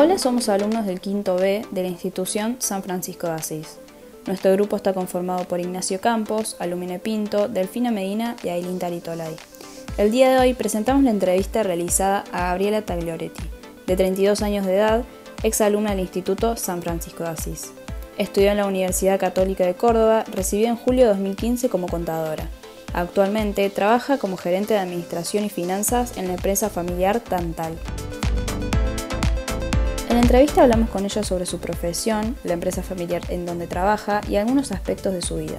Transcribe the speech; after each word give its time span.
Hola, 0.00 0.16
somos 0.16 0.48
alumnos 0.48 0.86
del 0.86 1.00
quinto 1.00 1.34
B 1.34 1.66
de 1.72 1.82
la 1.82 1.88
institución 1.88 2.54
San 2.60 2.84
Francisco 2.84 3.26
de 3.26 3.32
Asís. 3.32 3.78
Nuestro 4.28 4.52
grupo 4.52 4.76
está 4.76 4.94
conformado 4.94 5.42
por 5.48 5.58
Ignacio 5.58 6.00
Campos, 6.00 6.54
Alumine 6.60 7.00
Pinto, 7.00 7.48
Delfina 7.48 7.90
Medina 7.90 8.36
y 8.44 8.50
Ailín 8.50 8.78
Taritolay. 8.78 9.34
El 9.96 10.12
día 10.12 10.30
de 10.30 10.38
hoy 10.38 10.54
presentamos 10.54 11.02
la 11.02 11.10
entrevista 11.10 11.64
realizada 11.64 12.22
a 12.30 12.42
Gabriela 12.50 12.82
Taglioretti, 12.82 13.42
de 13.88 13.96
32 13.96 14.40
años 14.42 14.66
de 14.66 14.76
edad, 14.76 15.04
ex 15.42 15.60
alumna 15.62 15.90
del 15.90 16.00
Instituto 16.00 16.54
San 16.54 16.80
Francisco 16.80 17.24
de 17.24 17.30
Asís. 17.30 17.72
Estudió 18.18 18.52
en 18.52 18.58
la 18.58 18.66
Universidad 18.66 19.18
Católica 19.18 19.66
de 19.66 19.74
Córdoba, 19.74 20.22
recibió 20.32 20.68
en 20.68 20.76
julio 20.76 21.06
de 21.06 21.14
2015 21.14 21.70
como 21.70 21.88
contadora. 21.88 22.48
Actualmente 22.94 23.68
trabaja 23.68 24.18
como 24.18 24.36
gerente 24.36 24.74
de 24.74 24.80
Administración 24.80 25.44
y 25.44 25.50
Finanzas 25.50 26.16
en 26.16 26.28
la 26.28 26.34
empresa 26.34 26.70
familiar 26.70 27.18
Tantal. 27.18 27.76
En 30.08 30.14
la 30.14 30.22
entrevista 30.22 30.62
hablamos 30.62 30.88
con 30.88 31.04
ella 31.04 31.22
sobre 31.22 31.44
su 31.44 31.58
profesión, 31.58 32.34
la 32.42 32.54
empresa 32.54 32.82
familiar 32.82 33.20
en 33.28 33.44
donde 33.44 33.66
trabaja 33.66 34.22
y 34.26 34.36
algunos 34.36 34.72
aspectos 34.72 35.12
de 35.12 35.20
su 35.20 35.36
vida. 35.36 35.58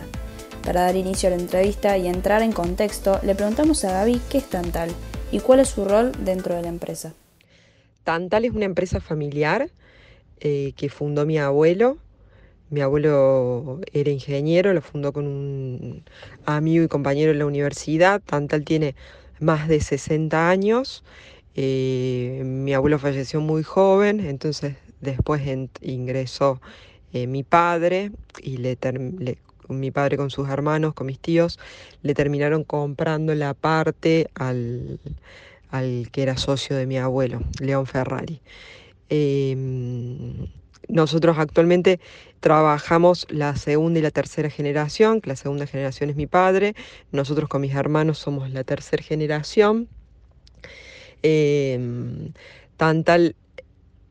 Para 0.63 0.81
dar 0.81 0.95
inicio 0.95 1.27
a 1.27 1.29
la 1.29 1.37
entrevista 1.37 1.95
y 1.99 2.07
entrar 2.07 2.41
en 2.41 2.51
contexto, 2.51 3.19
le 3.21 3.35
preguntamos 3.35 3.85
a 3.85 3.91
Gaby 3.91 4.19
qué 4.27 4.39
es 4.39 4.49
Tantal 4.49 4.89
y 5.31 5.39
cuál 5.39 5.59
es 5.59 5.69
su 5.69 5.85
rol 5.85 6.11
dentro 6.25 6.55
de 6.55 6.63
la 6.63 6.69
empresa. 6.69 7.13
Tantal 8.03 8.43
es 8.43 8.51
una 8.51 8.65
empresa 8.65 8.99
familiar 8.99 9.69
eh, 10.39 10.73
que 10.75 10.89
fundó 10.89 11.27
mi 11.27 11.37
abuelo. 11.37 11.97
Mi 12.71 12.81
abuelo 12.81 13.81
era 13.93 14.09
ingeniero, 14.09 14.73
lo 14.73 14.81
fundó 14.81 15.13
con 15.13 15.27
un 15.27 16.03
amigo 16.47 16.83
y 16.83 16.87
compañero 16.87 17.33
en 17.33 17.37
la 17.37 17.45
universidad. 17.45 18.19
Tantal 18.25 18.65
tiene 18.65 18.95
más 19.39 19.67
de 19.67 19.79
60 19.79 20.49
años 20.49 21.03
eh, 21.61 22.41
mi 22.45 22.73
abuelo 22.73 22.99
falleció 22.99 23.41
muy 23.41 23.63
joven, 23.63 24.21
entonces 24.21 24.77
después 25.01 25.41
ingresó 25.81 26.61
eh, 27.11 27.27
mi 27.27 27.43
padre 27.43 28.13
y 28.41 28.57
mi 29.67 29.91
padre 29.91 30.15
con 30.15 30.29
sus 30.29 30.47
hermanos, 30.47 30.93
con 30.93 31.07
mis 31.07 31.19
tíos, 31.19 31.59
le 32.01 32.13
terminaron 32.13 32.63
comprando 32.63 33.35
la 33.35 33.53
parte 33.53 34.29
al, 34.35 35.01
que 36.13 36.21
era 36.21 36.37
socio 36.37 36.77
de 36.77 36.85
mi 36.85 36.97
abuelo, 36.97 37.41
León 37.59 37.85
Ferrari. 37.87 38.39
Em, 39.09 40.47
nosotros 40.87 41.37
actualmente 41.39 41.99
trabajamos 42.39 43.27
la 43.29 43.57
segunda 43.57 43.99
y 43.99 44.01
la 44.01 44.11
tercera 44.11 44.49
generación, 44.49 45.19
la 45.25 45.35
segunda 45.35 45.67
generación 45.67 46.09
es 46.09 46.15
mi 46.15 46.25
padre, 46.25 46.73
nosotros 47.11 47.49
con 47.49 47.59
mis 47.59 47.75
hermanos 47.75 48.17
somos 48.17 48.49
la 48.49 48.63
tercera 48.63 49.03
generación. 49.03 49.89
Em, 51.23 52.33
Tantal, 52.77 53.35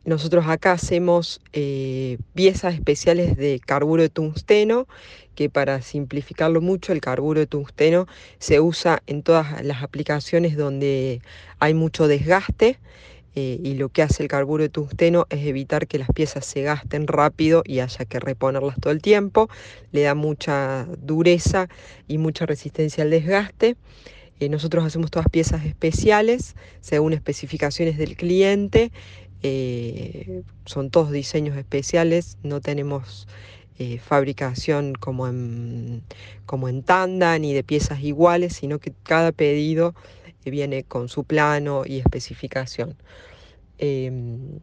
nosotros 0.04 0.46
acá 0.46 0.72
hacemos 0.72 1.40
eh, 1.52 2.18
piezas 2.34 2.74
especiales 2.74 3.36
de 3.36 3.60
carburo 3.64 4.02
de 4.02 4.08
tungsteno, 4.08 4.86
que 5.34 5.50
para 5.50 5.82
simplificarlo 5.82 6.60
mucho, 6.60 6.92
el 6.92 7.00
carburo 7.00 7.40
de 7.40 7.46
tungsteno 7.46 8.06
se 8.38 8.60
usa 8.60 9.02
en 9.06 9.22
todas 9.22 9.62
las 9.64 9.82
aplicaciones 9.82 10.56
donde 10.56 11.20
hay 11.58 11.74
mucho 11.74 12.08
desgaste. 12.08 12.78
Eh, 13.34 13.60
y 13.62 13.74
lo 13.74 13.88
que 13.90 14.02
hace 14.02 14.22
el 14.24 14.28
carburo 14.28 14.64
de 14.64 14.68
tungsteno 14.68 15.26
es 15.30 15.46
evitar 15.46 15.86
que 15.86 15.98
las 15.98 16.08
piezas 16.08 16.44
se 16.44 16.62
gasten 16.62 17.06
rápido 17.06 17.62
y 17.64 17.80
haya 17.80 18.04
que 18.04 18.18
reponerlas 18.18 18.80
todo 18.80 18.92
el 18.92 19.00
tiempo. 19.00 19.48
Le 19.92 20.02
da 20.02 20.14
mucha 20.14 20.86
dureza 20.98 21.68
y 22.08 22.18
mucha 22.18 22.46
resistencia 22.46 23.04
al 23.04 23.10
desgaste. 23.10 23.76
Eh, 24.40 24.48
nosotros 24.48 24.84
hacemos 24.84 25.10
todas 25.10 25.28
piezas 25.28 25.64
especiales 25.64 26.54
según 26.80 27.12
especificaciones 27.12 27.98
del 27.98 28.16
cliente. 28.16 28.92
Eh, 29.42 30.42
son 30.64 30.90
todos 30.90 31.10
diseños 31.10 31.56
especiales, 31.56 32.38
no 32.42 32.60
tenemos 32.60 33.28
eh, 33.78 33.98
fabricación 33.98 34.94
como 34.94 35.28
en, 35.28 36.02
como 36.46 36.68
en 36.68 36.82
tanda 36.82 37.38
ni 37.38 37.54
de 37.54 37.62
piezas 37.62 38.00
iguales, 38.02 38.54
sino 38.54 38.78
que 38.78 38.92
cada 39.04 39.32
pedido 39.32 39.94
viene 40.50 40.84
con 40.84 41.08
su 41.08 41.24
plano 41.24 41.82
y 41.86 41.98
especificación. 41.98 42.96
Em, 43.78 44.60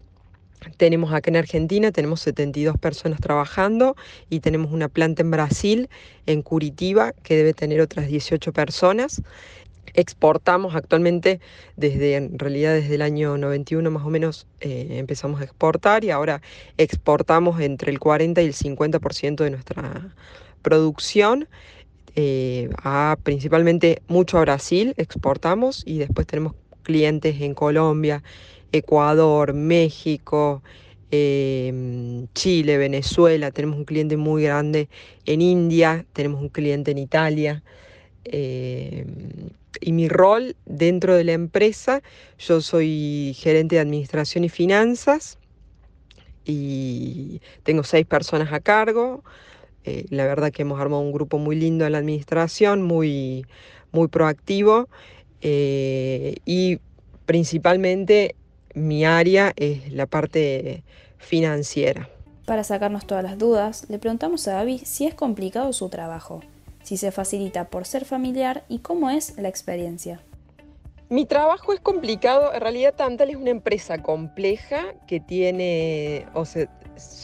tenemos 0.78 1.14
acá 1.14 1.30
en 1.30 1.38
Argentina, 1.38 1.92
tenemos 1.92 2.22
72 2.22 2.78
personas 2.78 3.20
trabajando 3.20 3.96
y 4.30 4.40
tenemos 4.40 4.72
una 4.72 4.90
planta 4.90 5.22
en 5.22 5.32
Brasil, 5.32 5.90
en 6.26 6.42
Curitiba, 6.42 7.14
que 7.24 7.36
debe 7.36 7.54
tener 7.54 7.82
otras 7.82 8.08
18 8.08 8.52
personas 8.52 9.22
exportamos 9.94 10.76
actualmente 10.76 11.40
desde, 11.76 12.16
en 12.16 12.38
realidad 12.40 12.74
desde 12.74 12.96
el 12.96 13.02
año 13.02 13.38
91 13.38 13.90
más 13.92 14.06
o 14.06 14.10
menos 14.10 14.48
eh, 14.60 14.88
empezamos 14.92 15.42
a 15.42 15.44
exportar 15.44 16.04
y 16.04 16.12
ahora 16.12 16.42
exportamos 16.78 17.60
entre 17.62 17.92
el 17.92 18.00
40 18.00 18.42
y 18.42 18.46
el 18.46 18.54
50% 18.54 19.44
de 19.44 19.50
nuestra 19.50 20.16
producción. 20.62 21.48
Eh, 22.18 22.70
a 22.82 23.18
principalmente 23.24 24.02
mucho 24.08 24.38
a 24.38 24.42
Brasil 24.42 24.94
exportamos 24.96 25.84
y 25.86 25.98
después 25.98 26.26
tenemos 26.26 26.54
clientes 26.84 27.42
en 27.42 27.54
Colombia, 27.54 28.24
Ecuador, 28.72 29.54
México, 29.54 30.64
em, 31.12 32.28
Chile, 32.34 32.78
Venezuela, 32.78 33.52
tenemos 33.52 33.78
un 33.78 33.86
cliente 33.86 34.16
muy 34.18 34.44
grande 34.44 34.88
en 35.26 35.42
India, 35.42 36.06
tenemos 36.14 36.42
un 36.42 36.50
cliente 36.50 36.92
en 36.92 37.00
Italia. 37.00 37.64
Y 39.82 39.92
mi 39.92 40.08
rol 40.08 40.56
dentro 40.66 41.16
de 41.16 41.24
la 41.24 41.34
empresa, 41.34 42.02
yo 42.38 42.62
soy 42.62 43.36
gerente 43.38 43.76
de 43.76 43.82
administración 43.82 44.44
y 44.44 44.50
finanzas 44.50 45.38
y 46.46 47.42
tengo 47.64 47.84
seis 47.84 48.06
personas 48.06 48.54
a 48.54 48.60
cargo. 48.60 49.24
Eh, 49.84 50.06
la 50.10 50.26
verdad 50.26 50.52
que 50.52 50.64
hemos 50.64 50.80
armado 50.80 51.02
un 51.02 51.12
grupo 51.12 51.38
muy 51.38 51.56
lindo 51.56 51.86
en 51.86 51.92
la 51.92 52.00
administración, 52.00 52.82
muy, 52.82 53.46
muy 53.92 54.08
proactivo 54.08 54.90
eh, 55.42 56.38
y 56.46 56.80
principalmente 57.26 58.36
mi 58.74 59.06
área 59.06 59.54
es 59.56 59.92
la 59.92 60.06
parte 60.06 60.84
financiera. 61.18 62.10
Para 62.46 62.64
sacarnos 62.64 63.08
todas 63.08 63.24
las 63.24 63.38
dudas, 63.38 63.86
le 63.90 63.98
preguntamos 63.98 64.48
a 64.48 64.54
David 64.54 64.82
si 64.84 65.06
es 65.08 65.16
complicado 65.16 65.74
su 65.74 65.90
trabajo 65.90 66.42
si 66.86 66.98
se 66.98 67.12
facilita 67.12 67.66
por 67.66 67.86
ser 67.86 68.06
familiar 68.06 68.64
y 68.70 68.80
cómo 68.80 69.10
es 69.10 69.38
la 69.40 69.50
experiencia. 69.50 70.22
Mi 71.10 71.26
trabajo 71.26 71.74
es 71.74 71.80
complicado, 71.80 72.54
en 72.54 72.62
realidad 72.62 72.94
Tantal 72.94 73.32
es 73.32 73.36
una 73.36 73.50
empresa 73.50 74.02
compleja 74.04 74.94
que 75.08 75.20
tiene, 75.20 76.28
o 76.34 76.46
sea, 76.46 76.68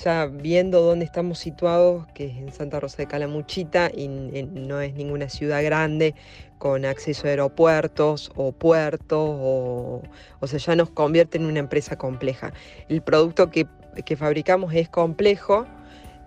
ya 0.03 0.25
viendo 0.25 0.81
dónde 0.81 1.05
estamos 1.05 1.37
situados, 1.37 2.07
que 2.13 2.25
es 2.25 2.37
en 2.37 2.51
Santa 2.51 2.79
Rosa 2.79 2.97
de 2.97 3.07
Calamuchita 3.07 3.91
y 3.95 4.07
no 4.07 4.81
es 4.81 4.95
ninguna 4.95 5.29
ciudad 5.29 5.63
grande 5.63 6.15
con 6.57 6.85
acceso 6.85 7.27
a 7.27 7.29
aeropuertos 7.31 8.31
o 8.35 8.51
puertos, 8.51 9.19
o, 9.19 10.01
o 10.39 10.47
sea, 10.47 10.59
ya 10.59 10.75
nos 10.75 10.89
convierte 10.89 11.37
en 11.37 11.45
una 11.45 11.59
empresa 11.59 11.97
compleja. 11.97 12.51
El 12.89 13.01
producto 13.01 13.51
que, 13.51 13.67
que 14.05 14.15
fabricamos 14.15 14.73
es 14.73 14.89
complejo, 14.89 15.67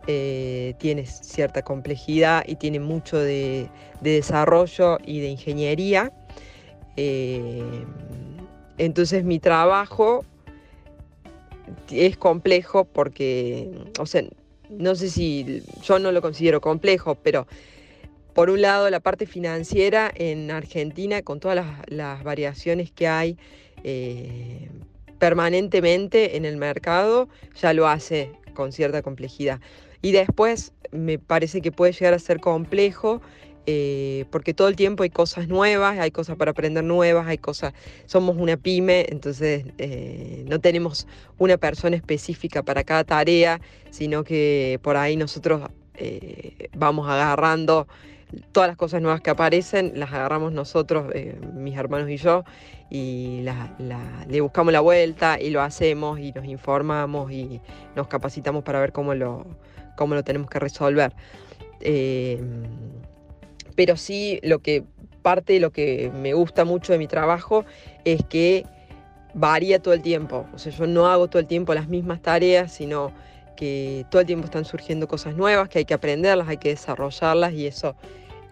eh, 0.07 0.75
tiene 0.79 1.07
cierta 1.07 1.63
complejidad 1.63 2.45
y 2.47 2.57
tiene 2.57 2.81
mucho 2.81 3.19
de, 3.19 3.71
desarrollo 4.01 4.99
y 5.05 5.21
de 5.21 5.29
ingeniería. 5.29 6.13
Eh, 6.97 7.63
entonces 8.77 9.25
mi 9.25 9.39
trabajo 9.39 10.25
es 11.91 12.17
complejo 12.17 12.85
porque, 12.85 13.71
o 13.99 14.07
sea, 14.07 14.25
no 14.69 14.95
sé 14.95 15.11
si 15.11 15.63
yo 15.83 15.99
no 15.99 16.13
lo 16.13 16.21
considero 16.21 16.61
complejo, 16.61 17.15
pero 17.15 17.47
por 18.35 18.51
un 18.51 18.61
lado 18.61 18.91
la 18.91 19.01
parte 19.01 19.27
financiera 19.27 20.13
en 20.15 20.51
Argentina, 20.51 21.23
con 21.23 21.41
todas 21.41 21.65
las, 21.87 22.25
variaciones 22.25 22.91
que 22.91 23.07
hay 23.07 23.39
eh, 23.85 24.69
permanentemente 25.19 26.37
en 26.37 26.45
el 26.45 26.57
mercado, 26.57 27.29
ya 27.61 27.73
lo 27.73 27.89
hace 27.89 28.33
con 28.55 28.73
cierta 28.73 29.03
complejidad. 29.03 29.61
Y 30.05 30.13
después 30.13 30.75
me 30.93 31.19
parece 31.19 31.63
que 31.63 31.73
puede 31.73 31.93
llegar 31.93 32.13
a 32.13 32.19
ser 32.19 32.39
complejo 32.39 33.23
eh, 33.65 34.27
porque 34.31 34.53
todo 34.53 34.69
el 34.69 34.77
tiempo 34.77 35.03
hay 35.03 35.09
cosas 35.09 35.49
nuevas, 35.49 35.99
hay 35.99 36.11
cosas 36.11 36.37
para 36.37 36.51
aprender 36.51 36.85
nuevas, 36.85 37.27
hay 37.27 37.39
cosas, 37.39 37.73
somos 38.05 38.37
una 38.37 38.59
pyme, 38.59 39.07
entonces 39.09 39.65
eh, 39.79 40.45
no 40.47 40.61
tenemos 40.61 41.07
una 41.39 41.57
persona 41.57 41.97
específica 41.97 42.63
para 42.63 42.85
cada 42.85 43.05
tarea, 43.05 43.63
sino 43.89 44.25
que 44.25 44.79
por 44.83 44.99
ahí 44.99 45.17
nosotros 45.17 45.71
eh, 45.95 46.69
vamos 46.77 47.09
agarrando 47.09 47.89
todas 48.53 48.69
las 48.69 48.77
cosas 48.77 49.01
nuevas 49.01 49.23
que 49.23 49.31
aparecen, 49.31 49.93
las 49.95 50.13
agarramos 50.13 50.53
nosotros, 50.53 51.07
mis 51.55 51.79
hermanos 51.79 52.11
y 52.11 52.19
yo, 52.19 52.45
y 52.91 53.43
le 54.29 54.41
buscamos 54.43 54.71
la 54.71 54.81
vuelta 54.81 55.41
y 55.41 55.49
lo 55.49 55.63
hacemos 55.63 56.19
y 56.19 56.33
nos 56.33 56.45
informamos 56.45 57.33
y 57.33 57.63
nos 57.97 58.07
capacitamos 58.09 58.65
para 58.65 58.81
ver 58.81 58.93
cómo 58.93 59.15
lo 59.15 59.47
cómo 59.97 60.15
lo 60.15 60.25
tenemos 60.25 60.49
que 60.49 60.59
resolver. 60.59 61.13
Eh, 61.81 62.41
pero 63.75 63.97
sí, 63.97 64.41
lo 64.43 64.61
que 64.61 64.85
parte 65.23 65.55
de 65.55 65.61
lo 65.61 65.73
que 65.73 66.11
me 66.15 66.35
gusta 66.35 66.65
mucho 66.65 66.93
de 66.93 66.99
mi 66.99 67.07
trabajo 67.07 67.65
es 68.05 68.23
que 68.25 68.65
varía 69.35 69.81
todo 69.81 69.95
el 69.95 70.03
tiempo. 70.03 70.47
O 70.55 70.59
sea, 70.59 70.73
yo 70.73 70.87
no 70.87 71.07
hago 71.07 71.29
todo 71.29 71.41
el 71.41 71.47
tiempo 71.47 71.75
las 71.75 71.89
mismas 71.89 72.23
tareas, 72.23 72.73
sino 72.73 73.13
que 73.57 74.05
todo 74.11 74.21
el 74.21 74.27
tiempo 74.27 74.47
están 74.47 74.65
surgiendo 74.65 75.09
cosas 75.09 75.37
nuevas, 75.37 75.69
que 75.69 75.79
hay 75.79 75.85
que 75.85 75.95
aprenderlas, 75.95 76.49
hay 76.49 76.57
que 76.57 76.71
desarrollarlas 76.71 77.53
y 77.53 77.67
eso 77.67 77.95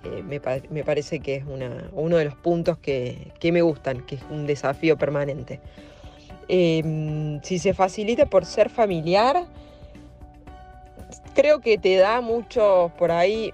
eh, 0.05 0.23
me, 0.23 0.85
parece 0.85 1.21
que 1.21 1.37
es 1.37 1.45
uno 1.45 2.17
de 2.17 2.25
los 2.25 2.35
puntos 2.35 2.79
que, 2.79 3.33
me 3.53 3.63
gustan, 3.63 4.05
que 4.05 4.17
es 4.17 4.23
un 4.31 4.47
desafío 4.47 4.97
permanente. 4.97 5.61
Em, 6.49 7.41
si 7.43 7.59
se 7.59 7.73
facilita 7.73 8.27
por 8.27 8.45
ser 8.45 8.69
familiar, 8.69 9.47
creo 11.35 11.61
que 11.61 11.79
te 11.79 11.97
da 11.97 12.21
mucho 12.21 12.93
por 12.99 13.11
ahí. 13.11 13.53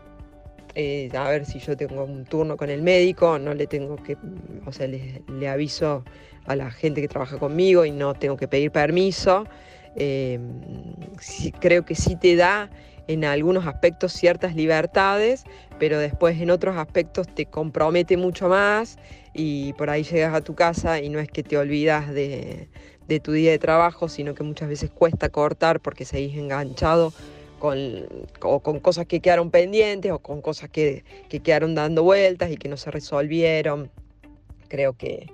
Eh, 0.74 1.10
a 1.16 1.28
ver 1.28 1.44
si 1.44 1.58
yo 1.58 1.76
tengo 1.76 2.04
un 2.04 2.24
turno 2.24 2.56
con 2.56 2.70
el 2.70 2.82
médico, 2.82 3.38
no 3.38 3.52
le 3.54 3.66
tengo 3.66 3.96
que, 3.96 4.16
o 4.64 4.70
sea, 4.70 4.86
le 4.86 5.48
aviso 5.48 6.04
a 6.46 6.56
la 6.56 6.70
gente 6.70 7.00
que 7.00 7.08
trabaja 7.08 7.38
conmigo 7.38 7.84
y 7.84 7.90
no 7.90 8.14
tengo 8.14 8.36
que 8.36 8.48
pedir 8.48 8.70
permiso. 8.70 9.44
Em, 9.96 10.60
creo 11.60 11.84
que 11.84 11.94
sí 11.94 12.16
te 12.16 12.36
da 12.36 12.70
en 13.06 13.24
algunos 13.24 13.66
aspectos 13.66 14.12
ciertas 14.12 14.54
libertades, 14.54 15.44
pero 15.78 15.98
después 15.98 16.40
en 16.40 16.50
otros 16.50 16.76
aspectos 16.76 17.26
te 17.26 17.46
compromete 17.46 18.16
mucho 18.16 18.48
más 18.48 18.98
y 19.34 19.72
por 19.74 19.90
ahí 19.90 20.04
llegas 20.04 20.34
a 20.34 20.40
tu 20.40 20.54
casa 20.54 21.00
y 21.00 21.08
no 21.08 21.18
es 21.18 21.28
que 21.28 21.42
te 21.42 21.56
olvidas 21.56 22.12
de, 22.12 22.68
tu 23.22 23.32
día 23.32 23.50
de 23.50 23.58
trabajo, 23.58 24.08
sino 24.08 24.34
que 24.34 24.42
muchas 24.42 24.68
veces 24.68 24.90
cuesta 24.90 25.30
cortar 25.30 25.80
porque 25.80 26.04
seguís 26.04 26.36
enganchado 26.36 27.12
con, 27.58 27.78
con 28.38 28.80
cosas 28.80 29.06
que 29.06 29.20
quedaron 29.20 29.50
pendientes 29.50 30.10
o 30.12 30.18
con 30.18 30.40
cosas 30.40 30.70
que, 30.70 31.04
que, 31.28 31.40
quedaron 31.40 31.74
dando 31.74 32.02
vueltas 32.02 32.50
y 32.50 32.56
que 32.56 32.68
no 32.68 32.76
se 32.76 32.90
resolvieron. 32.90 33.90
Creo 34.68 34.94
que, 34.94 35.28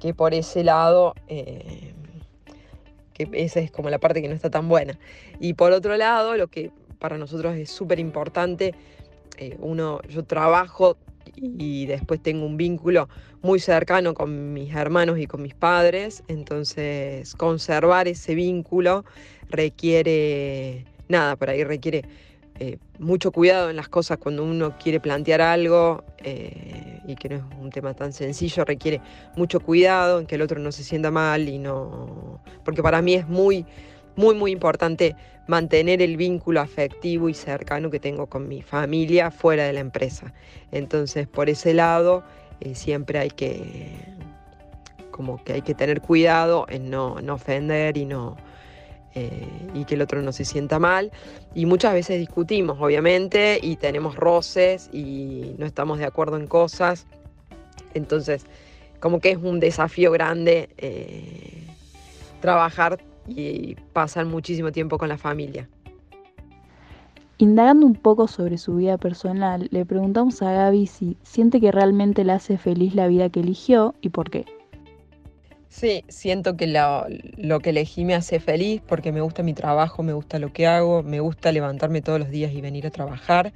que 0.00 0.14
por 0.14 0.34
ese 0.34 0.64
lado, 0.64 1.14
eh, 1.28 1.92
que 3.12 3.28
esa 3.32 3.60
es 3.60 3.70
como 3.70 3.90
la 3.90 3.98
parte 3.98 4.20
que 4.22 4.28
no 4.28 4.34
está 4.34 4.50
tan 4.50 4.68
buena. 4.68 4.98
Y 5.40 5.54
por 5.54 5.72
otro 5.72 5.96
lado, 5.96 6.36
lo 6.36 6.48
que 6.48 6.70
para 6.98 7.18
nosotros 7.18 7.56
es 7.56 7.70
súper 7.70 7.98
importante, 7.98 8.74
eh, 9.38 9.56
uno, 9.60 10.00
yo 10.08 10.24
trabajo 10.24 10.96
y 11.36 11.86
después 11.86 12.22
tengo 12.22 12.46
un 12.46 12.56
vínculo 12.56 13.08
muy 13.42 13.60
cercano 13.60 14.14
con 14.14 14.52
mis 14.52 14.74
hermanos 14.74 15.18
y 15.18 15.26
con 15.26 15.42
mis 15.42 15.54
padres, 15.54 16.22
entonces 16.28 17.34
conservar 17.34 18.08
ese 18.08 18.34
vínculo 18.34 19.04
requiere, 19.48 20.84
nada, 21.08 21.36
por 21.36 21.50
ahí 21.50 21.64
requiere 21.64 22.02
eh, 22.60 22.78
mucho 23.00 23.32
cuidado 23.32 23.68
en 23.68 23.76
las 23.76 23.88
cosas 23.88 24.18
cuando 24.18 24.44
uno 24.44 24.76
quiere 24.78 25.00
plantear 25.00 25.40
algo 25.40 26.04
eh, 26.18 27.00
y 27.04 27.16
que 27.16 27.28
no 27.28 27.36
es 27.36 27.42
un 27.60 27.70
tema 27.70 27.94
tan 27.94 28.12
sencillo, 28.12 28.64
requiere 28.64 29.00
mucho 29.36 29.58
cuidado 29.58 30.20
en 30.20 30.26
que 30.26 30.36
el 30.36 30.42
otro 30.42 30.60
no 30.60 30.70
se 30.70 30.84
sienta 30.84 31.10
mal 31.10 31.48
y 31.48 31.58
no. 31.58 32.40
Porque 32.64 32.82
para 32.82 33.02
mí 33.02 33.14
es 33.14 33.26
muy, 33.26 33.66
muy, 34.14 34.36
muy 34.36 34.52
importante 34.52 35.16
mantener 35.48 36.00
el 36.00 36.16
vínculo 36.16 36.60
afectivo 36.60 37.28
y 37.28 37.34
cercano 37.34 37.90
que 37.90 37.98
tengo 37.98 38.26
con 38.26 38.46
mi 38.46 38.62
familia 38.62 39.32
fuera 39.32 39.64
de 39.64 39.72
la 39.72 39.80
empresa. 39.80 40.32
Entonces, 40.70 41.26
por 41.26 41.50
ese 41.50 41.74
lado, 41.74 42.22
eh, 42.60 42.76
siempre 42.76 43.18
hay 43.18 43.30
que 43.30 44.14
como 45.10 45.42
que 45.44 45.52
hay 45.52 45.62
que 45.62 45.74
tener 45.74 46.00
cuidado 46.00 46.66
en 46.68 46.90
no, 46.90 47.20
no 47.20 47.34
ofender 47.34 47.96
y 47.96 48.04
no, 48.04 48.36
eh, 49.14 49.48
y 49.74 49.84
que 49.84 49.94
el 49.94 50.02
otro 50.02 50.22
no 50.22 50.32
se 50.32 50.44
sienta 50.44 50.78
mal. 50.78 51.12
Y 51.54 51.66
muchas 51.66 51.94
veces 51.94 52.18
discutimos, 52.18 52.78
obviamente, 52.80 53.58
y 53.62 53.76
tenemos 53.76 54.16
roces 54.16 54.90
y 54.92 55.54
no 55.58 55.66
estamos 55.66 55.98
de 55.98 56.04
acuerdo 56.04 56.36
en 56.36 56.46
cosas. 56.46 57.06
Entonces, 57.94 58.44
como 59.00 59.20
que 59.20 59.30
es 59.30 59.38
un 59.38 59.60
desafío 59.60 60.10
grande 60.10 60.70
eh, 60.78 61.66
trabajar 62.40 62.98
y 63.26 63.76
pasar 63.92 64.26
muchísimo 64.26 64.72
tiempo 64.72 64.98
con 64.98 65.08
la 65.08 65.18
familia. 65.18 65.68
Indagando 67.38 67.86
un 67.86 67.94
poco 67.94 68.28
sobre 68.28 68.58
su 68.58 68.76
vida 68.76 68.96
personal, 68.96 69.68
le 69.70 69.84
preguntamos 69.84 70.40
a 70.40 70.52
Gaby 70.52 70.86
si 70.86 71.16
siente 71.22 71.60
que 71.60 71.72
realmente 71.72 72.22
le 72.24 72.32
hace 72.32 72.58
feliz 72.58 72.94
la 72.94 73.08
vida 73.08 73.28
que 73.28 73.40
eligió 73.40 73.94
y 74.00 74.10
por 74.10 74.30
qué. 74.30 74.44
Sí, 75.74 76.04
siento 76.06 76.56
que 76.56 76.68
lo, 76.68 77.58
que 77.58 77.70
elegí 77.70 78.04
me 78.04 78.14
hace 78.14 78.38
feliz 78.38 78.80
porque 78.86 79.10
me 79.10 79.20
gusta 79.22 79.42
mi 79.42 79.54
trabajo, 79.54 80.04
me 80.04 80.12
gusta 80.12 80.38
lo 80.38 80.52
que 80.52 80.68
hago, 80.68 81.02
me 81.02 81.18
gusta 81.18 81.50
levantarme 81.50 82.00
todos 82.00 82.20
los 82.20 82.30
días 82.30 82.52
y 82.52 82.60
venir 82.60 82.86
a 82.86 82.90
trabajar. 82.90 83.52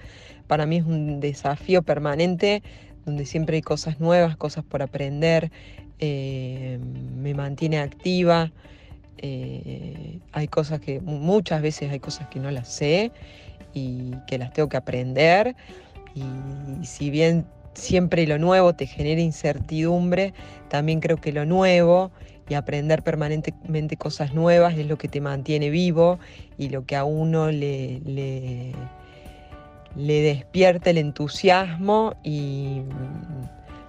Para 0.49 0.67
mí 0.67 0.79
es 0.79 0.85
un 0.85 1.20
desafío 1.20 1.82
permanente 1.82 2.65
donde 3.06 3.25
siempre 3.25 3.59
hay 3.59 3.62
cosas 3.62 4.00
nuevas, 4.00 4.37
cosas 4.37 4.65
por 4.65 4.82
aprender, 4.82 5.53
eh, 6.00 6.81
me 7.15 7.35
mantiene 7.35 7.79
activa. 7.79 8.50
Eh, 9.19 10.19
hay 10.32 10.49
cosas 10.49 10.81
que 10.81 10.99
muchas 10.99 11.62
veces 11.62 11.93
hay 11.93 12.00
cosas 12.00 12.26
que 12.26 12.41
no 12.41 12.50
las 12.50 12.67
sé 12.67 13.12
y 13.75 14.11
que 14.26 14.38
las 14.38 14.53
tengo 14.53 14.69
que 14.69 14.76
aprender. 14.76 15.55
Y 16.17 16.85
si 16.85 17.11
bien 17.11 17.47
siempre 17.79 18.27
lo 18.27 18.39
nuevo 18.39 18.75
te 18.75 18.87
genera 18.87 19.21
incertidumbre, 19.21 20.35
también 20.69 21.01
creo 21.01 21.17
que 21.17 21.33
lo 21.33 21.47
nuevo 21.47 22.11
y 22.49 22.55
aprender 22.55 23.03
permanentemente 23.03 23.97
cosas 23.97 24.35
nuevas 24.35 24.77
es 24.77 24.87
lo 24.87 24.97
que 24.97 25.09
te 25.09 25.21
mantiene 25.21 25.71
vivo 25.71 26.19
y 26.57 26.71
lo 26.71 26.87
que 26.87 26.97
a 26.97 27.05
uno 27.05 27.51
le, 27.51 28.01
despierta 29.95 30.91
el 30.91 30.99
entusiasmo 30.99 32.15
y, 32.23 32.83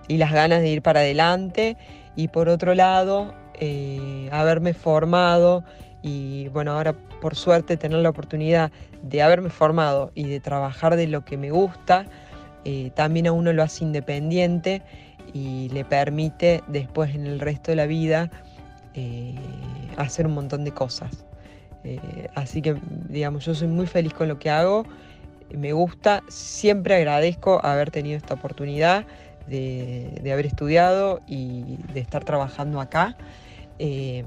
las 0.09 0.33
ganas 0.33 0.61
de 0.61 0.69
ir 0.69 0.81
para 0.81 1.01
adelante. 1.01 1.77
Y 2.15 2.29
por 2.29 2.49
otro 2.49 2.73
lado, 2.73 3.33
eh, 3.59 4.27
haberme 4.31 4.73
formado 4.73 5.63
y 6.01 6.47
bueno, 6.49 6.71
ahora 6.71 6.93
por 7.21 7.35
suerte 7.35 7.77
tener 7.77 7.99
la 7.99 8.09
oportunidad 8.09 8.71
de 9.03 9.21
haberme 9.21 9.49
formado 9.49 10.11
y 10.15 10.23
de 10.23 10.39
trabajar 10.39 10.95
de 10.95 11.07
lo 11.07 11.25
que 11.25 11.37
me 11.37 11.51
gusta, 11.51 12.05
eh, 12.65 12.91
también 12.93 13.27
a 13.27 13.31
uno 13.31 13.53
lo 13.53 13.63
hace 13.63 13.83
independiente 13.83 14.81
y 15.33 15.69
le 15.69 15.85
permite 15.85 16.63
después 16.67 17.15
en 17.15 17.25
el 17.25 17.39
resto 17.39 17.71
de 17.71 17.75
la 17.75 17.85
vida 17.85 18.29
eh, 18.93 19.35
hacer 19.97 20.27
un 20.27 20.33
montón 20.33 20.63
de 20.63 20.71
cosas. 20.71 21.25
Eh, 21.83 22.27
así 22.35 22.61
que, 22.61 22.75
digamos, 23.07 23.45
yo 23.45 23.55
soy 23.55 23.67
muy 23.67 23.87
feliz 23.87 24.13
con 24.13 24.27
lo 24.27 24.39
que 24.39 24.49
hago, 24.49 24.85
me 25.55 25.73
gusta, 25.73 26.21
siempre 26.27 26.95
agradezco 26.95 27.63
haber 27.65 27.89
tenido 27.89 28.17
esta 28.17 28.35
oportunidad 28.35 29.05
de, 29.47 30.11
haber 30.31 30.45
estudiado 30.45 31.21
y 31.25 31.77
de 31.93 32.01
estar 32.01 32.23
trabajando 32.23 32.81
acá. 32.81 33.17
y 33.79 34.23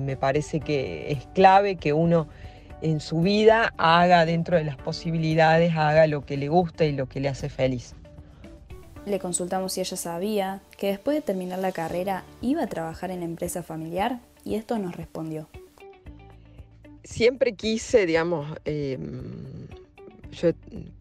me 0.00 0.16
parece 0.16 0.60
que 0.60 1.12
es 1.12 1.26
clave 1.34 1.76
que 1.76 1.92
uno 1.92 2.28
en 2.82 3.00
su 3.00 3.20
vida 3.20 3.72
haga 3.78 4.26
dentro 4.26 4.56
de 4.56 4.64
las 4.64 4.76
posibilidades, 4.76 5.74
haga 5.76 6.06
lo 6.06 6.26
que 6.26 6.36
le 6.36 6.48
gusta 6.48 6.84
y 6.84 6.92
lo 6.92 7.08
que 7.08 7.20
le 7.20 7.28
hace 7.28 7.48
feliz. 7.48 7.94
Le 9.06 9.18
consultamos 9.18 9.72
si 9.72 9.80
ella 9.80 9.96
sabía 9.96 10.60
que 10.76 10.88
después 10.88 11.16
de 11.16 11.22
terminar 11.22 11.58
la 11.58 11.72
carrera 11.72 12.24
iba 12.40 12.62
a 12.62 12.66
trabajar 12.66 13.10
en 13.10 13.20
la 13.20 13.24
empresa 13.24 13.62
familiar 13.62 14.20
y 14.44 14.56
esto 14.56 14.78
nos 14.78 14.96
respondió. 14.96 15.48
Siempre 17.04 17.54
quise, 17.54 18.06
digamos, 18.06 18.46
em, 18.64 19.66
yo, 20.30 20.50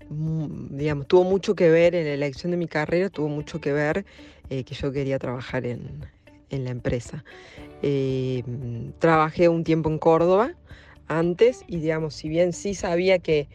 mm, 0.10 0.78
digamos, 0.78 1.08
tuvo 1.08 1.24
mucho 1.24 1.56
que 1.56 1.70
ver 1.70 1.94
en 1.94 2.06
la 2.06 2.14
elección 2.14 2.52
de 2.52 2.58
mi 2.58 2.68
carrera, 2.68 3.10
tuvo 3.10 3.28
mucho 3.28 3.62
que 3.62 3.72
ver 3.72 4.06
eh, 4.50 4.64
que 4.64 4.74
yo 4.74 4.92
quería 4.92 5.20
trabajar 5.20 5.66
en, 5.66 6.06
la 6.50 6.70
empresa. 6.70 7.24
Em, 7.82 8.92
trabajé 9.00 9.48
un 9.48 9.64
tiempo 9.64 9.90
en 9.90 10.00
Córdoba, 10.00 10.52
antes 11.08 11.64
y 11.68 11.78
digamos, 11.78 12.16
si 12.16 12.30
bien 12.30 12.54
sí 12.54 12.74
sabía 12.74 13.20
que, 13.20 13.48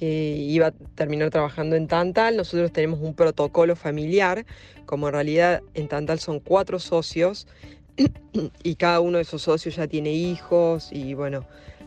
iba 0.00 0.68
a 0.68 0.70
terminar 0.94 1.30
trabajando 1.30 1.74
en 1.74 1.88
Tantal, 1.88 2.36
nosotros 2.36 2.72
tenemos 2.72 3.00
un 3.00 3.14
protocolo 3.14 3.74
familiar, 3.74 4.46
como 4.86 5.08
en 5.08 5.14
realidad 5.14 5.60
en 5.74 5.88
Tantal 5.88 6.20
son 6.20 6.38
cuatro 6.38 6.78
socios 6.78 7.48
y 8.62 8.76
cada 8.76 9.00
uno 9.00 9.16
de 9.18 9.22
esos 9.22 9.42
socios 9.42 9.74
ya 9.74 9.88
tiene 9.88 10.12
hijos 10.12 10.90
y 10.92 11.14
bueno, 11.14 11.44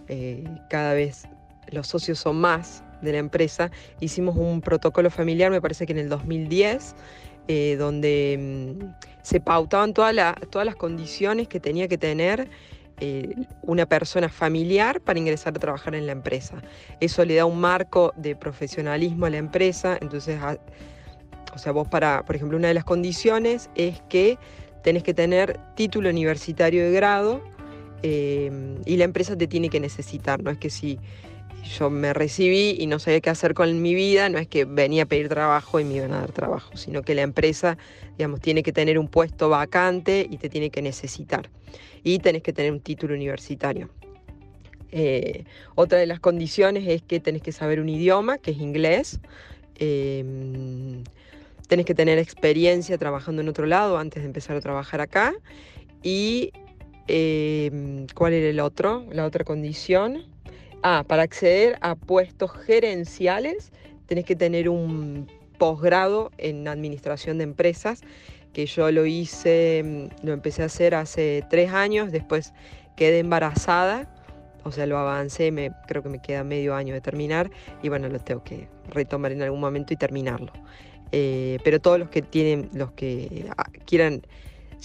eh, 0.10 0.44
cada 0.70 0.94
vez 0.94 1.24
los 1.72 1.88
socios 1.88 2.20
son 2.20 2.36
más 2.36 2.84
de 3.02 3.14
la 3.14 3.18
empresa. 3.20 3.72
Hicimos 4.00 4.36
un 4.36 4.62
protocolo 4.62 5.10
familiar, 5.10 5.52
me 5.52 5.62
parece 5.62 5.86
que 5.86 5.94
en 5.94 6.00
el 6.00 6.10
2010, 6.10 6.96
eh, 7.48 7.76
donde 7.78 8.78
mm, 8.80 8.86
se 9.24 9.40
pautaban 9.40 9.94
todas 9.94 10.14
las 10.14 10.76
condiciones 10.76 11.48
que 11.48 11.60
tenía 11.60 11.88
que 11.88 11.98
tener 11.98 12.50
eh, 13.04 13.36
una 13.64 13.88
persona 13.88 14.30
familiar 14.30 15.02
para 15.02 15.18
ingresar 15.18 15.56
a 15.56 15.60
trabajar 15.60 15.96
en 15.96 16.06
la 16.06 16.12
empresa. 16.12 16.62
Eso 17.00 17.26
le 17.26 17.34
da 17.34 17.46
un 17.46 17.60
marco 17.60 18.14
de 18.16 18.36
profesionalismo 18.36 19.26
a 19.26 19.32
la 19.32 19.38
empresa, 19.38 19.98
entonces, 20.00 20.40
o 21.54 21.58
sea, 21.58 21.72
vos 21.72 21.88
para, 21.88 22.24
por 22.26 22.36
ejemplo, 22.36 22.58
una 22.58 22.68
de 22.68 22.76
las 22.76 22.84
condiciones 22.84 23.72
es 23.74 24.02
que 24.08 24.38
tenés 24.84 25.02
que 25.02 25.16
tener 25.16 25.60
título 25.76 26.12
universitario 26.12 26.84
de 26.84 26.92
grado 26.92 27.42
eh, 28.04 28.78
y 28.86 28.98
la 28.98 29.04
empresa 29.04 29.36
te 29.36 29.48
tiene 29.48 29.70
que 29.70 29.80
necesitar, 29.80 30.44
no 30.44 30.52
es 30.52 30.60
que 30.60 30.70
si 30.70 31.00
yo 31.64 31.90
me 31.90 32.14
recibí 32.14 32.78
y 32.80 32.88
no 32.88 33.00
sabía 33.00 33.22
qué 33.22 33.30
hacer 33.30 33.54
con 33.54 33.82
mi 33.82 33.94
vida, 33.96 34.30
no 34.30 34.38
es 34.38 34.48
que 34.48 34.66
venía 34.66 35.04
a 35.04 35.06
pedir 35.06 35.30
trabajo 35.30 35.80
y 35.80 35.84
me 35.84 35.96
iban 35.96 36.14
a 36.14 36.20
dar 36.20 36.32
trabajo, 36.32 36.76
sino 36.76 37.02
que 37.02 37.16
la 37.16 37.22
empresa, 37.22 37.78
digamos, 38.18 38.42
tiene 38.42 38.64
que 38.64 38.72
tener 38.72 38.98
un 38.98 39.08
puesto 39.08 39.50
vacante 39.50 40.28
y 40.30 40.38
te 40.38 40.50
tiene 40.50 40.70
que 40.70 40.82
necesitar. 40.82 41.50
Y 42.04 42.20
tenés 42.20 42.44
que 42.44 42.54
tener 42.54 42.72
un 42.72 42.80
título 42.80 43.14
universitario. 43.14 43.90
Eh, 44.92 45.46
otra 45.76 46.00
de 46.00 46.06
las 46.06 46.20
condiciones 46.20 46.88
es 46.88 47.02
que 47.02 47.20
tenés 47.20 47.42
que 47.42 47.52
saber 47.52 47.80
un 47.80 47.90
idioma, 47.90 48.38
que 48.38 48.52
es 48.52 48.58
inglés. 48.58 49.20
Em, 49.76 51.04
tenés 51.68 51.86
que 51.86 51.96
tener 51.96 52.18
experiencia 52.18 52.98
trabajando 52.98 53.42
en 53.42 53.50
otro 53.50 53.66
lado 53.66 53.98
antes 53.98 54.24
de 54.24 54.28
empezar 54.28 54.56
a 54.56 54.62
trabajar 54.62 55.02
acá. 55.02 55.34
Y 56.04 56.52
em, 57.08 58.08
¿cuál 58.14 58.34
era 58.34 58.50
el 58.50 58.60
otro? 58.60 59.06
La 59.12 59.26
otra 59.26 59.44
condición. 59.44 60.26
Ah, 60.84 61.04
para 61.08 61.24
acceder 61.24 61.78
a 61.82 61.96
puestos 61.96 62.52
gerenciales 62.52 63.72
tenés 64.08 64.26
que 64.26 64.36
tener 64.36 64.68
un 64.68 65.28
posgrado 65.58 66.32
en 66.38 66.68
administración 66.68 67.38
de 67.38 67.44
empresas, 67.44 68.02
que 68.54 68.66
yo 68.66 68.92
lo 68.92 69.06
hice, 69.06 69.80
em, 69.80 70.10
lo 70.24 70.34
empecé 70.34 70.64
a 70.64 70.66
hacer 70.66 70.96
hace 70.96 71.44
tres 71.50 71.72
años, 71.72 72.12
después 72.12 72.54
quedé 72.96 73.20
embarazada 73.20 74.10
o 74.64 74.72
sea, 74.72 74.86
lo 74.86 74.98
avancé, 74.98 75.52
creo 75.88 76.04
que 76.04 76.10
me 76.10 76.20
queda 76.20 76.44
medio 76.44 76.76
año 76.76 76.94
de 76.94 77.02
terminar 77.02 77.50
y 77.82 77.90
bueno, 77.90 78.08
lo 78.10 78.20
tengo 78.20 78.44
que 78.44 78.68
retomar 78.90 79.32
en 79.32 79.42
algún 79.42 79.60
momento 79.60 79.94
y 79.94 79.98
terminarlo. 79.98 80.52
Eh, 81.12 81.58
pero 81.64 81.80
todos 81.80 82.00
los 82.00 82.10
que 82.10 82.22
tienen, 82.22 82.70
los 82.74 82.92
que 82.92 83.48
ah, 83.58 83.66
quieran 83.86 84.22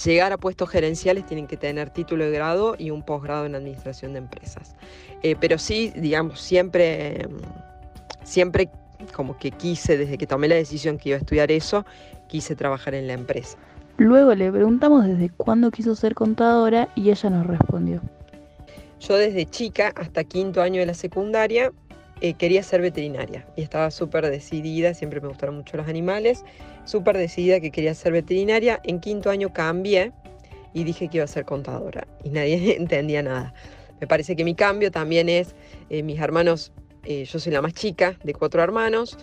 llegar 0.05 0.33
a 0.33 0.39
puestos 0.39 0.69
gerenciales 0.71 1.27
tienen 1.27 1.47
que 1.47 1.57
tener 1.57 1.91
título 1.91 2.25
de 2.25 2.31
grado 2.31 2.75
y 2.79 2.91
un 2.91 3.03
posgrado 3.03 3.47
en 3.47 3.55
administración 3.55 4.13
de 4.13 4.19
empresas. 4.19 4.77
Eh, 5.23 5.37
pero 5.39 5.59
sí, 5.59 5.93
digamos, 5.95 6.41
siempre, 6.41 7.29
siempre 8.25 8.71
como 9.15 9.39
que 9.39 9.51
quise, 9.51 9.97
desde 9.97 10.19
que 10.19 10.27
tomé 10.27 10.49
la 10.49 10.55
decisión 10.55 10.99
que 10.99 11.11
iba 11.11 11.17
a 11.17 11.21
estudiar 11.21 11.51
eso, 11.51 11.85
quise 12.29 12.57
trabajar 12.57 12.95
en 12.95 13.07
la 13.07 13.13
empresa. 13.13 13.59
Luego 13.99 14.35
le 14.35 14.53
preguntamos 14.53 15.07
desde 15.07 15.31
cuándo 15.31 15.71
quiso 15.71 15.95
ser 15.95 16.15
contadora 16.15 16.89
y 16.95 17.11
ella 17.11 17.31
nos 17.31 17.47
respondió. 17.47 18.03
Yo 19.01 19.17
desde 19.17 19.47
chica 19.47 19.93
hasta 19.97 20.25
quinto 20.25 20.63
año 20.63 20.81
de 20.81 20.87
la 20.87 20.95
secundaria 20.95 21.73
eh, 22.21 22.35
quería 22.35 22.63
ser 22.63 22.81
veterinaria 22.81 23.47
y 23.57 23.63
estaba 23.63 23.91
súper 23.91 24.27
decidida, 24.31 24.95
siempre 24.95 25.21
me 25.21 25.29
gustaron 25.29 25.57
mucho 25.57 25.77
los 25.77 25.87
animales, 25.87 26.45
súper 26.85 27.17
decidida 27.17 27.61
que 27.61 27.71
quería 27.71 27.95
ser 27.95 28.13
veterinaria. 28.13 28.81
En 28.85 29.01
quinto 29.01 29.31
año 29.31 29.53
cambié 29.53 30.13
y 30.73 30.85
dije 30.85 31.09
que 31.09 31.19
iba 31.19 31.25
a 31.25 31.29
ser 31.29 31.45
contadora 31.45 32.07
y 32.23 32.31
nadie 32.31 32.77
entendía 32.79 33.23
nada. 33.23 33.55
Me 34.01 34.07
parece 34.07 34.37
que 34.37 34.45
mi 34.45 34.55
cambio 34.55 34.91
también 34.91 35.29
es, 35.29 35.55
eh, 35.89 36.03
mis 36.03 36.21
hermanos, 36.21 36.73
eh, 37.07 37.25
yo 37.25 37.39
soy 37.39 37.53
la 37.53 37.63
más 37.63 37.73
chica 37.73 38.19
de 38.23 38.35
cuatro 38.35 38.63
hermanos, 38.63 39.17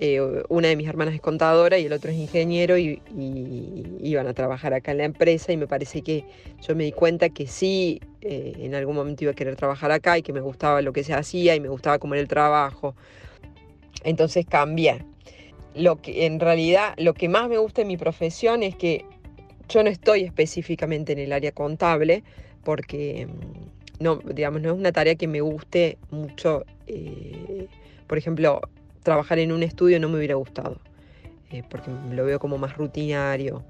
eh, 0.00 0.20
una 0.48 0.68
de 0.68 0.76
mis 0.76 0.86
hermanas 0.86 1.12
es 1.14 1.20
contadora 1.20 1.76
y 1.76 1.86
el 1.86 1.92
otro 1.92 2.12
es 2.12 2.16
ingeniero 2.16 2.78
y, 2.78 3.02
iban 4.00 4.28
a 4.28 4.32
trabajar 4.32 4.72
acá 4.72 4.92
en 4.92 4.98
la 4.98 5.04
empresa 5.04 5.52
y 5.52 5.56
me 5.56 5.66
parece 5.66 6.02
que 6.02 6.24
yo 6.66 6.76
me 6.76 6.84
di 6.84 6.92
cuenta 6.92 7.30
que 7.30 7.48
sí, 7.48 8.00
eh, 8.20 8.52
en 8.58 8.76
algún 8.76 8.94
momento 8.94 9.24
iba 9.24 9.32
a 9.32 9.34
querer 9.34 9.56
trabajar 9.56 9.90
acá 9.90 10.16
y 10.16 10.22
que 10.22 10.32
me 10.32 10.40
gustaba 10.40 10.82
lo 10.82 10.92
que 10.92 11.02
se 11.02 11.14
hacía 11.14 11.56
y 11.56 11.60
me 11.60 11.68
gustaba 11.68 11.98
cómo 11.98 12.14
era 12.14 12.20
el 12.20 12.28
trabajo. 12.28 12.94
Entonces 14.04 14.46
cambié. 14.46 15.04
Lo 15.74 16.00
que 16.00 16.26
en 16.26 16.38
realidad 16.38 16.94
lo 16.96 17.14
que 17.14 17.28
más 17.28 17.48
me 17.48 17.58
gusta 17.58 17.82
en 17.82 17.88
mi 17.88 17.96
profesión 17.96 18.62
es 18.62 18.76
que 18.76 19.04
yo 19.68 19.82
no 19.82 19.90
estoy 19.90 20.22
específicamente 20.22 21.12
en 21.12 21.18
el 21.18 21.32
área 21.32 21.50
contable 21.50 22.22
porque 22.62 23.26
mm, 23.26 23.77
no, 24.00 24.16
digamos, 24.16 24.62
no 24.62 24.70
es 24.70 24.78
una 24.78 24.92
tarea 24.92 25.14
que 25.14 25.26
me 25.26 25.40
guste 25.40 25.98
mucho. 26.10 26.64
Eh, 26.86 27.66
por 28.06 28.18
ejemplo, 28.18 28.60
trabajar 29.02 29.38
en 29.38 29.52
un 29.52 29.62
estudio 29.62 30.00
no 30.00 30.08
me 30.08 30.18
hubiera 30.18 30.34
gustado, 30.34 30.78
eh, 31.50 31.62
porque 31.68 31.90
lo 32.10 32.24
veo 32.24 32.38
como 32.38 32.58
más 32.58 32.76
rutinario, 32.76 33.64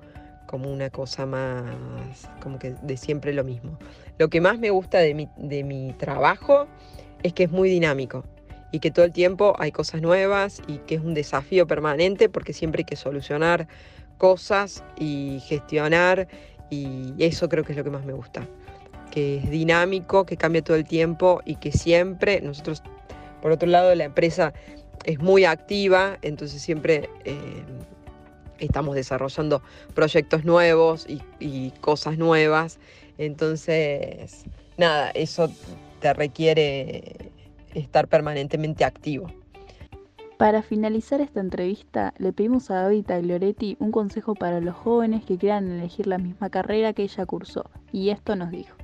como 0.46 0.70
una 0.72 0.90
cosa 0.90 1.26
más, 1.26 2.28
como 2.42 2.58
que 2.58 2.74
de 2.82 2.96
siempre 2.96 3.32
lo 3.32 3.44
mismo. 3.44 3.78
Lo 4.18 4.28
que 4.28 4.40
más 4.40 4.58
me 4.58 4.70
gusta 4.70 4.98
de 4.98 5.14
mi, 5.14 5.28
de 5.36 5.64
mi 5.64 5.92
trabajo 5.92 6.66
es 7.22 7.32
que 7.32 7.44
es 7.44 7.50
muy 7.50 7.68
dinámico 7.68 8.24
y 8.72 8.80
que 8.80 8.90
todo 8.90 9.04
el 9.04 9.12
tiempo 9.12 9.54
hay 9.58 9.72
cosas 9.72 10.02
nuevas 10.02 10.62
y 10.66 10.78
que 10.78 10.96
es 10.96 11.00
un 11.00 11.14
desafío 11.14 11.66
permanente 11.66 12.28
porque 12.28 12.52
siempre 12.52 12.80
hay 12.80 12.84
que 12.84 12.96
solucionar 12.96 13.68
cosas 14.18 14.84
y 14.98 15.40
gestionar 15.46 16.28
y 16.70 17.14
eso 17.18 17.48
creo 17.48 17.64
que 17.64 17.72
es 17.72 17.78
lo 17.78 17.84
que 17.84 17.90
más 17.90 18.04
me 18.04 18.12
gusta, 18.12 18.46
que 19.10 19.38
es 19.38 19.50
dinámico, 19.50 20.24
que 20.26 20.36
cambia 20.36 20.62
todo 20.62 20.76
el 20.76 20.84
tiempo 20.84 21.40
y 21.44 21.56
que 21.56 21.72
siempre 21.72 22.40
nosotros, 22.40 22.82
por 23.42 23.52
otro 23.52 23.68
lado, 23.68 23.94
la 23.94 24.04
empresa 24.04 24.52
es 25.04 25.18
muy 25.20 25.44
activa, 25.44 26.18
entonces 26.22 26.60
siempre 26.60 27.08
eh, 27.24 27.62
estamos 28.58 28.94
desarrollando 28.94 29.62
proyectos 29.94 30.44
nuevos 30.44 31.06
y, 31.08 31.70
cosas 31.80 32.18
nuevas. 32.18 32.78
Entonces, 33.16 34.44
nada, 34.76 35.10
eso 35.10 35.50
te 36.00 36.12
requiere 36.12 37.32
estar 37.74 38.08
permanentemente 38.08 38.84
activo. 38.84 39.32
Para 40.36 40.62
finalizar 40.62 41.20
esta 41.20 41.40
entrevista, 41.40 42.14
le 42.18 42.32
pedimos 42.32 42.70
a 42.70 42.82
David 42.82 43.06
Taglioretti 43.06 43.76
un 43.80 43.90
consejo 43.90 44.34
para 44.34 44.60
los 44.60 44.76
jóvenes 44.76 45.24
que 45.24 45.36
quieran 45.36 45.72
elegir 45.72 46.06
la 46.06 46.18
misma 46.18 46.48
carrera 46.48 46.92
que 46.92 47.02
ella 47.02 47.26
cursó, 47.26 47.68
y 47.90 48.10
esto 48.10 48.36
nos 48.36 48.50
dijo. 48.50 48.76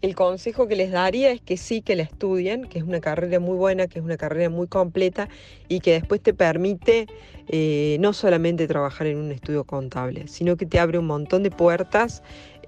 El 0.00 0.14
consejo 0.14 0.68
que 0.68 0.76
les 0.76 0.92
daría 0.92 1.32
es 1.32 1.40
que 1.40 1.56
sí 1.56 1.82
que 1.82 1.96
la 1.96 2.04
estudien, 2.04 2.66
que 2.66 2.78
es 2.78 2.84
una 2.84 3.00
carrera 3.00 3.40
muy 3.40 3.56
buena, 3.56 3.88
que 3.88 3.98
es 3.98 4.04
una 4.04 4.16
carrera 4.16 4.48
muy 4.48 4.68
completa 4.68 5.28
y 5.66 5.80
que 5.80 5.92
después 5.92 6.20
te 6.22 6.32
permite 6.32 7.08
eh, 7.48 7.96
no 7.98 8.12
solamente 8.12 8.68
trabajar 8.68 9.08
en 9.08 9.18
un 9.18 9.32
estudio 9.32 9.64
contable, 9.64 10.28
sino 10.28 10.56
que 10.56 10.66
te 10.66 10.78
abre 10.78 10.98
un 10.98 11.06
montón 11.06 11.42
de 11.42 11.50
puertas 11.50 12.22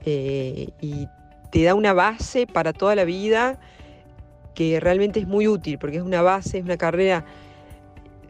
eh, 0.04 0.70
y 0.80 1.06
te 1.52 1.62
da 1.62 1.76
una 1.76 1.92
base 1.92 2.49
para 2.49 2.72
toda 2.72 2.96
la 2.96 3.04
vida 3.04 3.60
que 4.56 4.80
realmente 4.80 5.20
es 5.20 5.28
muy 5.28 5.46
útil, 5.46 5.78
porque 5.78 5.99
es 5.99 6.02
una 6.02 6.22
base, 6.22 6.58
es 6.58 6.64
una 6.64 6.76
carrera, 6.76 7.25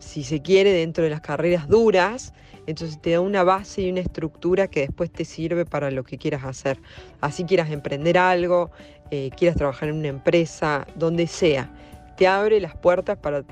si 0.00 0.24
se 0.24 0.42
quiere, 0.42 0.72
dentro 0.72 1.04
de 1.04 1.10
las 1.10 1.20
carreras 1.20 1.68
duras, 1.68 2.34
entonces 2.66 3.00
te 3.00 3.12
da 3.12 3.20
una 3.20 3.44
base 3.44 3.82
y 3.82 3.90
una 3.90 4.00
estructura 4.00 4.68
que 4.68 4.80
después 4.80 5.10
te 5.10 5.24
sirve 5.24 5.64
para 5.64 5.90
lo 5.90 6.02
que 6.04 6.18
quieras 6.18 6.44
hacer. 6.44 6.78
Así 7.20 7.44
quieras 7.44 7.70
emprender 7.70 8.18
algo, 8.18 8.70
eh, 9.10 9.30
quieras 9.36 9.56
trabajar 9.56 9.88
en 9.88 9.96
una 9.96 10.08
empresa, 10.08 10.86
donde 10.96 11.26
sea. 11.26 11.70
Te 12.16 12.26
abre 12.26 12.60
las 12.60 12.76
puertas 12.76 13.16
para 13.16 13.44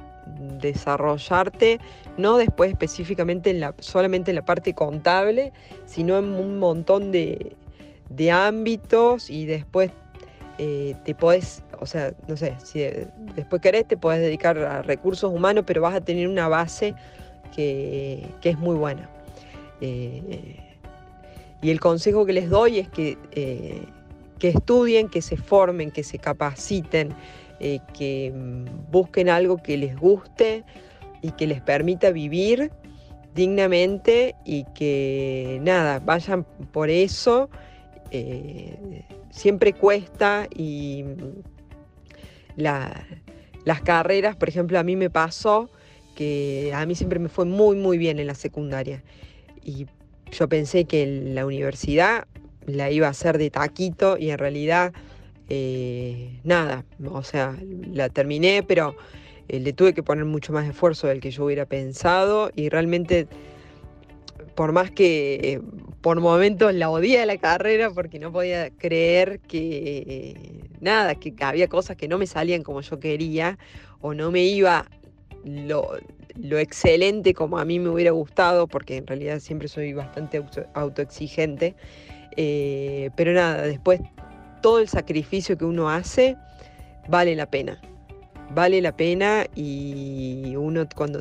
desarrollarte, 0.60 1.80
no 2.16 2.36
después 2.36 2.70
específicamente 2.70 3.50
en 3.50 3.60
la, 3.60 3.74
solamente 3.78 4.30
en 4.30 4.36
la 4.36 4.44
parte 4.44 4.74
contable, 4.74 5.52
sino 5.86 6.18
en 6.18 6.26
un 6.26 6.58
montón 6.58 7.10
de, 7.12 7.56
ámbitos 8.32 9.30
y 9.30 9.46
después 9.46 9.90
eh, 10.58 10.96
te 11.04 11.14
podés, 11.14 11.62
o 11.78 11.86
sea, 11.86 12.12
no 12.26 12.36
sé, 12.36 12.56
si 12.64 12.80
después 13.36 13.62
querés 13.62 13.86
te 13.86 13.96
podés 13.96 14.20
dedicar 14.20 14.58
a 14.58 14.82
recursos 14.82 15.32
humanos, 15.32 15.62
pero 15.64 15.82
vas 15.82 15.94
a 15.94 16.00
tener 16.00 16.26
una 16.26 16.48
base 16.48 16.94
que, 17.54 18.26
es 18.42 18.58
muy 18.58 18.74
buena. 18.74 19.08
Eh, 19.80 20.56
y 21.62 21.70
el 21.70 21.78
consejo 21.78 22.26
que 22.26 22.32
les 22.32 22.50
doy 22.50 22.80
es 22.80 22.88
que, 22.88 23.16
eh, 23.32 23.82
que 24.40 24.48
estudien, 24.48 25.08
que 25.08 25.22
se 25.22 25.36
formen, 25.36 25.92
que 25.92 26.02
se 26.02 26.18
capaciten, 26.18 27.14
que 27.58 28.32
mm, 28.34 28.90
busquen 28.90 29.28
algo 29.28 29.58
que 29.58 29.76
les 29.76 29.96
guste 29.96 30.64
y 31.22 31.30
que 31.32 31.46
les 31.46 31.60
permita 31.60 32.10
vivir 32.10 32.72
dignamente 33.34 34.34
y 34.44 34.64
que 34.74 35.60
nada, 35.62 36.00
vayan 36.00 36.44
por 36.72 36.90
eso. 36.90 37.48
Siempre 39.30 39.72
cuesta 39.72 40.48
y 40.54 41.04
mm, 41.04 41.42
las 42.56 43.82
carreras, 43.84 44.36
por 44.36 44.48
ejemplo, 44.48 44.78
a 44.78 44.82
mí 44.82 44.96
me 44.96 45.10
pasó 45.10 45.70
que 46.14 46.72
a 46.74 46.84
mí 46.86 46.94
siempre 46.94 47.18
me 47.18 47.28
fue 47.28 47.44
muy, 47.44 47.76
muy 47.76 47.98
bien 47.98 48.18
en 48.18 48.26
la 48.26 48.34
secundaria. 48.34 49.02
Y 49.62 49.86
yo 50.32 50.48
pensé 50.48 50.84
que 50.84 51.06
la 51.06 51.46
universidad 51.46 52.26
la 52.66 52.90
iba 52.90 53.06
a 53.06 53.10
hacer 53.10 53.38
de 53.38 53.50
taquito 53.50 54.18
y 54.18 54.30
en 54.30 54.38
realidad 54.38 54.92
eh, 55.48 56.40
nada, 56.44 56.84
o 57.10 57.22
sea, 57.22 57.56
la 57.92 58.10
terminé, 58.10 58.62
pero 58.62 58.94
eh, 59.48 59.60
le 59.60 59.72
tuve 59.72 59.94
que 59.94 60.02
poner 60.02 60.26
mucho 60.26 60.52
más 60.52 60.68
esfuerzo 60.68 61.06
del 61.06 61.20
que 61.20 61.30
yo 61.30 61.44
hubiera 61.44 61.64
pensado 61.64 62.50
y 62.54 62.68
realmente, 62.68 63.28
por 64.58 64.72
más 64.72 64.90
que 64.90 65.60
por 66.00 66.20
momentos 66.20 66.74
la 66.74 66.90
odié 66.90 67.24
la 67.26 67.36
carrera 67.36 67.90
porque 67.90 68.18
no 68.18 68.32
podía 68.32 68.70
creer 68.70 69.38
que 69.38 70.68
nada, 70.80 71.14
que 71.14 71.32
había 71.42 71.68
cosas 71.68 71.96
que 71.96 72.08
no 72.08 72.18
me 72.18 72.26
salían 72.26 72.64
como 72.64 72.80
yo 72.80 72.98
quería 72.98 73.56
o 74.00 74.14
no 74.14 74.32
me 74.32 74.42
iba 74.42 74.86
lo, 75.44 75.92
excelente 76.58 77.34
como 77.34 77.60
a 77.60 77.64
mí 77.64 77.78
me 77.78 77.88
hubiera 77.88 78.10
gustado, 78.10 78.66
porque 78.66 78.96
en 78.96 79.06
realidad 79.06 79.38
siempre 79.38 79.68
soy 79.68 79.92
bastante 79.92 80.44
autoexigente. 80.74 81.76
Eh, 82.36 83.10
pero 83.14 83.32
nada, 83.34 83.62
después 83.62 84.00
todo 84.60 84.80
el 84.80 84.88
sacrificio 84.88 85.56
que 85.56 85.66
uno 85.66 85.88
hace 85.88 86.36
vale 87.08 87.36
la 87.36 87.48
pena. 87.48 87.80
vale 88.50 88.82
la 88.82 88.96
pena 88.96 89.46
y 89.54 90.56
uno 90.56 90.88
cuando, 90.96 91.20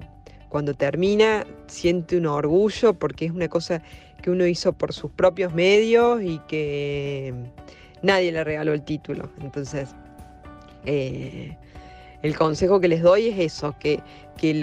cuando 0.49 0.73
termina 0.73 1.45
siente 1.67 2.17
un 2.17 2.25
orgullo 2.25 2.93
porque 2.93 3.25
es 3.25 3.31
una 3.31 3.47
cosa 3.47 3.81
que 4.21 4.31
uno 4.31 4.45
hizo 4.45 4.73
por 4.73 4.93
sus 4.93 5.11
propios 5.11 5.53
medios 5.53 6.21
y 6.21 6.39
que 6.47 7.33
nadie 8.01 8.31
le 8.31 8.43
regaló 8.43 8.73
el 8.73 8.83
título. 8.83 9.29
Entonces, 9.41 9.89
eh, 10.85 11.57
el 12.23 12.37
consejo 12.37 12.79
que 12.79 12.87
les 12.87 13.01
doy 13.01 13.27
es 13.27 13.39
eso, 13.39 13.75
que, 13.79 14.01
que 14.37 14.53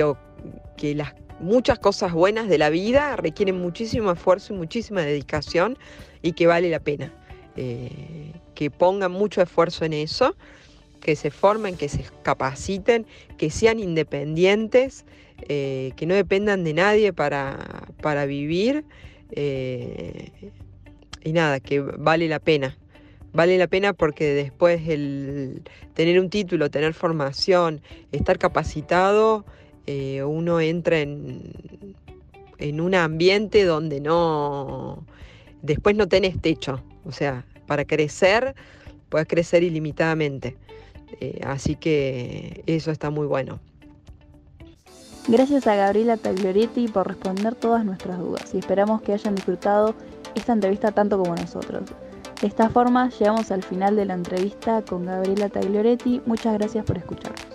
las 0.94 1.14
muchas 1.40 1.78
cosas 1.78 2.12
buenas 2.12 2.48
de 2.48 2.58
la 2.58 2.70
vida 2.70 3.16
requieren 3.16 3.60
muchísimo 3.60 4.12
esfuerzo 4.12 4.54
y 4.54 4.56
muchísima 4.56 5.02
dedicación 5.02 5.76
y 6.22 6.32
que 6.32 6.46
vale 6.46 6.70
la 6.70 6.80
pena. 6.80 7.12
Eh, 7.56 8.32
que 8.54 8.70
pongan 8.70 9.12
mucho 9.12 9.42
esfuerzo 9.42 9.84
en 9.84 9.92
eso, 9.92 10.36
que 11.04 11.14
se 11.14 11.30
formen, 11.30 11.76
que 11.76 11.88
se 11.88 12.04
capaciten, 12.24 13.06
que 13.38 13.50
sean 13.50 13.78
independientes, 13.78 15.04
eh, 15.48 15.92
que 15.96 16.06
no 16.06 16.14
dependan 16.14 16.64
de 16.64 16.74
nadie 16.74 17.12
para, 17.12 17.86
para 18.02 18.26
vivir. 18.26 18.84
y 21.24 21.32
nada, 21.32 21.60
que 21.60 21.80
vale 21.80 22.28
la 22.28 22.40
pena 22.40 22.76
vale 23.34 23.58
la 23.58 23.66
pena 23.66 23.92
porque 23.92 24.32
después 24.32 24.88
el 24.88 25.62
tener 25.92 26.18
un 26.20 26.30
título, 26.30 26.70
tener 26.70 26.94
formación, 26.94 27.82
estar 28.12 28.38
capacitado, 28.38 29.44
eh, 29.86 30.22
uno 30.22 30.60
entra 30.60 31.00
en, 31.00 31.52
en 32.58 32.80
un 32.80 32.94
ambiente 32.94 33.64
donde 33.64 34.00
no, 34.00 35.04
después 35.62 35.96
no 35.96 36.08
tenés 36.08 36.40
techo, 36.40 36.82
o 37.04 37.12
sea, 37.12 37.44
para 37.66 37.84
crecer, 37.84 38.54
puedes 39.08 39.26
crecer 39.26 39.62
ilimitadamente. 39.64 40.56
Eh, 41.20 41.40
así 41.44 41.76
que 41.76 42.62
eso 42.66 42.90
está 42.90 43.10
muy 43.10 43.26
bueno. 43.26 43.60
Gracias 45.26 45.66
a 45.66 45.74
Gabriela 45.74 46.18
Taglioretti 46.18 46.88
por 46.88 47.08
responder 47.08 47.54
todas 47.54 47.84
nuestras 47.84 48.18
dudas 48.18 48.54
y 48.54 48.58
esperamos 48.58 49.00
que 49.00 49.14
hayan 49.14 49.34
disfrutado 49.34 49.94
esta 50.34 50.52
entrevista 50.52 50.92
tanto 50.92 51.18
como 51.18 51.34
nosotros. 51.34 51.84
De 52.40 52.46
esta 52.46 52.68
forma 52.68 53.08
llegamos 53.08 53.50
al 53.50 53.62
final 53.62 53.96
de 53.96 54.04
la 54.04 54.14
entrevista 54.14 54.82
con 54.82 55.06
Gabriela 55.06 55.48
Taglioretti. 55.48 56.20
Muchas 56.26 56.52
gracias 56.54 56.84
por 56.84 56.98
escucharnos. 56.98 57.53